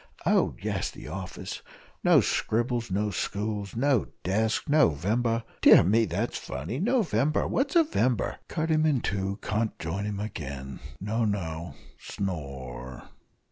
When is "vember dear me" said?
4.89-6.05